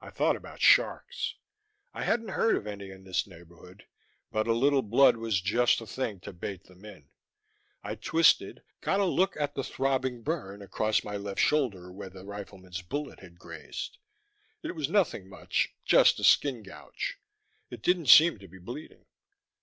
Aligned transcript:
I 0.00 0.08
thought 0.08 0.34
about 0.34 0.62
sharks. 0.62 1.34
I 1.92 2.04
hadn't 2.04 2.30
heard 2.30 2.56
of 2.56 2.66
any 2.66 2.88
in 2.90 3.04
this 3.04 3.26
neighborhood, 3.26 3.86
but 4.30 4.46
a 4.48 4.54
little 4.54 4.80
blood 4.80 5.18
was 5.18 5.42
just 5.42 5.78
the 5.78 5.86
thing 5.86 6.20
to 6.20 6.32
bait 6.32 6.64
them 6.64 6.86
in. 6.86 7.10
I 7.82 7.96
twisted, 7.96 8.62
got 8.80 8.98
a 9.00 9.04
look 9.04 9.36
at 9.38 9.54
the 9.54 9.62
throbbing 9.62 10.22
burn 10.22 10.62
across 10.62 11.04
my 11.04 11.18
left 11.18 11.40
shoulder 11.40 11.92
where 11.92 12.08
the 12.08 12.24
rifleman's 12.24 12.80
bullet 12.80 13.20
had 13.20 13.38
grazed; 13.38 13.98
it 14.62 14.74
was 14.74 14.88
nothing 14.88 15.28
much, 15.28 15.74
just 15.84 16.18
a 16.18 16.24
skin 16.24 16.62
gouge. 16.62 17.18
It 17.68 17.82
didn't 17.82 18.06
seem 18.06 18.38
to 18.38 18.48
be 18.48 18.56
bleeding. 18.58 19.04